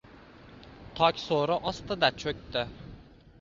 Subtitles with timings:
[0.99, 2.65] Tokso‘ri ostida cho‘kdi.